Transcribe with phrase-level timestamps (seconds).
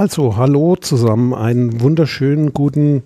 [0.00, 3.02] Also, hallo zusammen, einen wunderschönen guten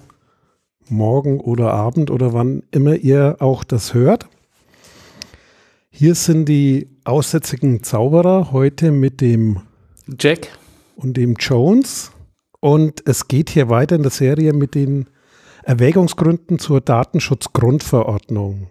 [0.89, 4.29] Morgen oder Abend oder wann immer ihr auch das hört.
[5.91, 9.63] Hier sind die aussätzigen Zauberer heute mit dem
[10.21, 10.47] Jack
[10.95, 12.13] und dem Jones.
[12.61, 15.09] Und es geht hier weiter in der Serie mit den
[15.65, 18.69] Erwägungsgründen zur Datenschutzgrundverordnung.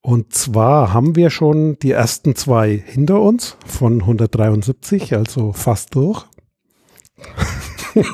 [0.00, 6.24] Und zwar haben wir schon die ersten zwei hinter uns von 173, also fast durch.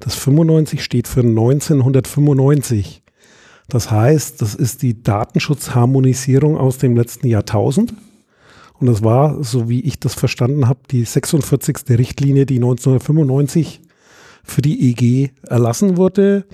[0.00, 3.02] das 95 steht für 1995.
[3.68, 7.92] Das heißt, das ist die Datenschutzharmonisierung aus dem letzten Jahrtausend.
[8.80, 11.90] Und das war, so wie ich das verstanden habe, die 46.
[11.90, 13.82] Richtlinie, die 1995
[14.44, 16.46] für die EG erlassen wurde.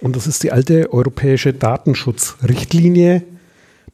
[0.00, 3.22] Und das ist die alte europäische Datenschutzrichtlinie,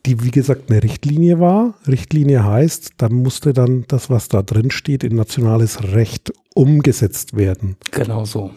[0.04, 1.74] die wie gesagt eine Richtlinie war.
[1.86, 7.76] Richtlinie heißt, da musste dann das, was da drin steht, in nationales Recht umgesetzt werden.
[7.90, 8.50] Genau so.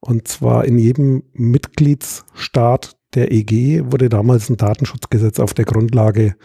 [0.00, 6.36] Und zwar in jedem Mitgliedsstaat der EG wurde damals ein Datenschutzgesetz auf der Grundlage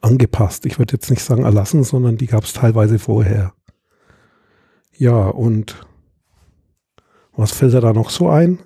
[0.00, 0.66] angepasst.
[0.66, 3.54] Ich würde jetzt nicht sagen erlassen, sondern die gab es teilweise vorher.
[4.96, 5.86] Ja, und
[7.36, 8.58] was fällt da noch so ein?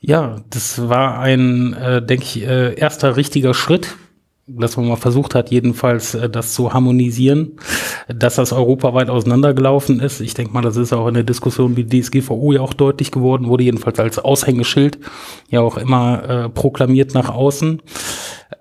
[0.00, 3.96] Ja, das war ein, äh, denke ich, äh, erster richtiger Schritt,
[4.46, 7.58] dass man mal versucht hat, jedenfalls äh, das zu harmonisieren,
[8.06, 10.20] dass das europaweit auseinandergelaufen ist.
[10.20, 13.48] Ich denke mal, das ist auch in der Diskussion wie DSGVO ja auch deutlich geworden,
[13.48, 14.98] wurde jedenfalls als Aushängeschild
[15.50, 17.82] ja auch immer äh, proklamiert nach außen.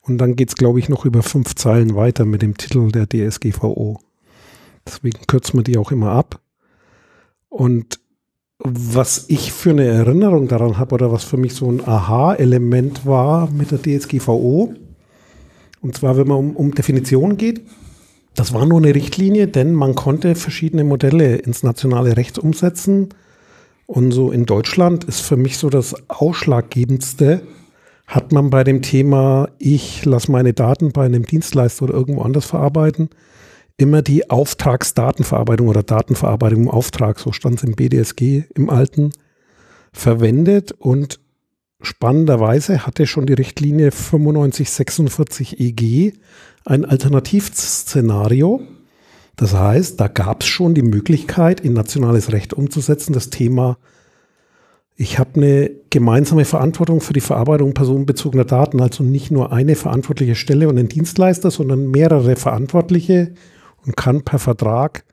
[0.00, 3.06] Und dann geht es, glaube ich, noch über fünf Zeilen weiter mit dem Titel der
[3.06, 4.00] DSGVO.
[4.86, 6.40] Deswegen kürzen wir die auch immer ab.
[7.50, 8.00] Und
[8.58, 13.50] was ich für eine Erinnerung daran habe oder was für mich so ein Aha-Element war
[13.50, 14.74] mit der DSGVO,
[15.80, 17.62] und zwar, wenn man um, um Definitionen geht,
[18.38, 23.08] Das war nur eine Richtlinie, denn man konnte verschiedene Modelle ins nationale Recht umsetzen.
[23.86, 27.42] Und so in Deutschland ist für mich so das Ausschlaggebendste,
[28.06, 32.46] hat man bei dem Thema, ich lasse meine Daten bei einem Dienstleister oder irgendwo anders
[32.46, 33.10] verarbeiten,
[33.76, 39.10] immer die Auftragsdatenverarbeitung oder Datenverarbeitung im Auftrag, so stand es im BDSG im alten,
[39.92, 41.18] verwendet und
[41.80, 46.12] spannenderweise hatte schon die Richtlinie 9546 EG
[46.64, 48.62] ein Alternativszenario.
[49.36, 53.78] Das heißt, da gab es schon die Möglichkeit, in nationales Recht umzusetzen, das Thema,
[55.00, 60.34] ich habe eine gemeinsame Verantwortung für die Verarbeitung personenbezogener Daten, also nicht nur eine verantwortliche
[60.34, 63.32] Stelle und ein Dienstleister, sondern mehrere Verantwortliche
[63.86, 65.04] und kann per Vertrag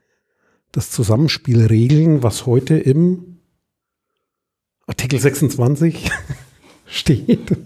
[0.72, 3.38] das Zusammenspiel regeln, was heute im
[4.88, 6.10] Artikel 26
[6.86, 7.56] steht.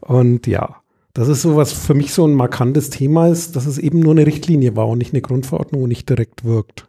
[0.00, 0.76] Und ja,
[1.14, 4.12] das ist so, was für mich so ein markantes Thema ist, dass es eben nur
[4.12, 6.88] eine Richtlinie war und nicht eine Grundverordnung und nicht direkt wirkt.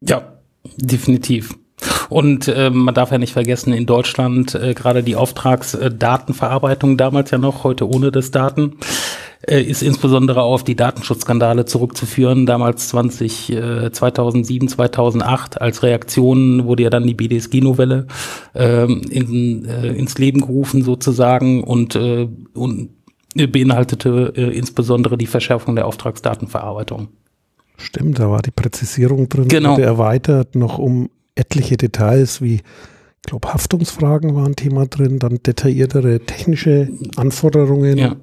[0.00, 0.38] Ja,
[0.76, 1.54] definitiv.
[2.08, 7.38] Und äh, man darf ja nicht vergessen, in Deutschland äh, gerade die Auftragsdatenverarbeitung damals ja
[7.38, 8.78] noch, heute ohne das Daten,
[9.48, 12.46] äh, ist insbesondere auf die Datenschutzskandale zurückzuführen.
[12.46, 18.06] Damals 20, äh, 2007, 2008 als Reaktion wurde ja dann die BDSG-Novelle
[18.54, 22.90] äh, in, äh, ins Leben gerufen sozusagen und, äh, und
[23.34, 27.08] beinhaltete äh, insbesondere die Verschärfung der Auftragsdatenverarbeitung.
[27.76, 29.72] Stimmt, da war die Präzisierung drin, genau.
[29.72, 32.60] wurde erweitert noch um etliche Details wie
[33.28, 37.98] ich glaube, Haftungsfragen waren Thema drin, dann detailliertere technische Anforderungen.
[37.98, 38.16] Ja.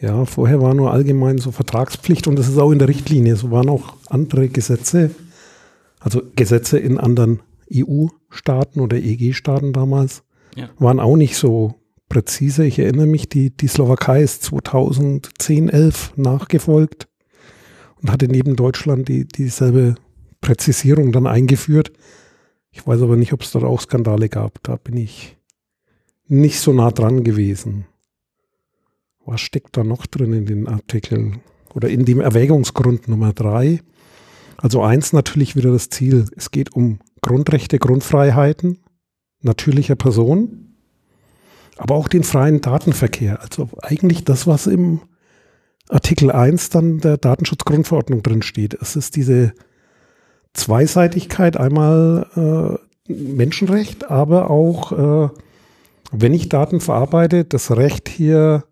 [0.00, 3.34] Ja, vorher war nur allgemein so Vertragspflicht und das ist auch in der Richtlinie.
[3.34, 5.10] So waren auch andere Gesetze,
[5.98, 7.40] also Gesetze in anderen
[7.74, 10.22] EU-Staaten oder EG-Staaten damals,
[10.54, 10.70] ja.
[10.78, 11.74] waren auch nicht so
[12.08, 12.64] präzise.
[12.64, 17.08] Ich erinnere mich, die, die Slowakei ist 2010, 11 nachgefolgt
[18.00, 19.96] und hatte neben Deutschland die, dieselbe
[20.40, 21.92] Präzisierung dann eingeführt.
[22.70, 24.62] Ich weiß aber nicht, ob es dort auch Skandale gab.
[24.62, 25.36] Da bin ich
[26.28, 27.86] nicht so nah dran gewesen
[29.28, 31.34] was steckt da noch drin in den Artikel
[31.74, 33.80] oder in dem Erwägungsgrund Nummer drei?
[34.56, 36.26] Also eins natürlich wieder das Ziel.
[36.36, 38.78] Es geht um Grundrechte, Grundfreiheiten
[39.40, 40.76] natürlicher Personen,
[41.76, 43.40] aber auch den freien Datenverkehr.
[43.40, 45.00] Also eigentlich das, was im
[45.88, 48.74] Artikel 1 dann der Datenschutzgrundverordnung drin steht.
[48.74, 49.52] Es ist diese
[50.52, 52.78] Zweiseitigkeit, einmal
[53.08, 55.30] äh, Menschenrecht, aber auch, äh,
[56.10, 58.64] wenn ich Daten verarbeite, das Recht hier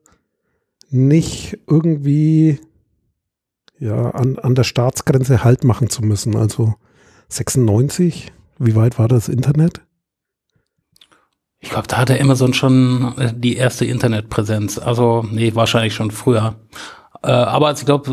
[0.91, 2.61] nicht irgendwie
[3.79, 6.37] ja, an, an der Staatsgrenze Halt machen zu müssen.
[6.37, 6.75] Also
[7.29, 9.83] 96, wie weit war das Internet?
[11.59, 14.79] Ich glaube, da hatte Amazon schon äh, die erste Internetpräsenz.
[14.79, 16.57] Also, nee, wahrscheinlich schon früher.
[17.23, 18.11] Äh, aber ich glaube,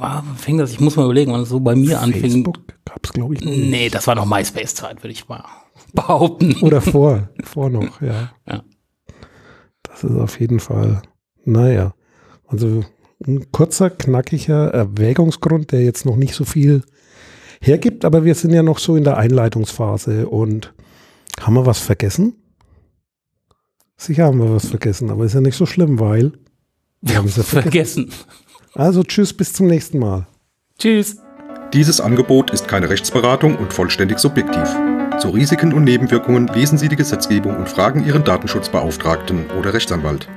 [0.00, 2.30] äh, fing das, ich muss mal überlegen, wann es so bei mir Facebook anfing.
[2.30, 3.70] Facebook gab es, glaube ich, nicht.
[3.70, 5.44] Nee, das war noch MySpace-Zeit, würde ich mal
[5.92, 6.54] behaupten.
[6.62, 8.30] Oder vor, vor noch, ja.
[8.46, 8.62] ja.
[9.82, 11.02] Das ist auf jeden Fall
[11.44, 11.94] naja,
[12.46, 12.84] also
[13.26, 16.82] ein kurzer, knackiger Erwägungsgrund, der jetzt noch nicht so viel
[17.60, 20.74] hergibt, aber wir sind ja noch so in der Einleitungsphase und
[21.40, 22.34] haben wir was vergessen?
[23.96, 26.32] Sicher haben wir was vergessen, aber ist ja nicht so schlimm, weil
[27.00, 28.08] wir haben es ja vergessen.
[28.08, 28.26] vergessen.
[28.74, 30.26] Also tschüss, bis zum nächsten Mal.
[30.78, 31.18] Tschüss.
[31.72, 34.68] Dieses Angebot ist keine Rechtsberatung und vollständig subjektiv.
[35.20, 40.28] Zu Risiken und Nebenwirkungen lesen Sie die Gesetzgebung und fragen Ihren Datenschutzbeauftragten oder Rechtsanwalt.